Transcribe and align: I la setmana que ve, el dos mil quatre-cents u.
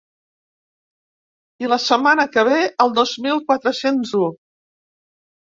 I 1.65 1.69
la 1.73 1.77
setmana 1.83 2.27
que 2.37 2.45
ve, 2.49 2.57
el 2.87 2.97
dos 3.01 3.13
mil 3.27 3.45
quatre-cents 3.51 4.15
u. 4.23 4.27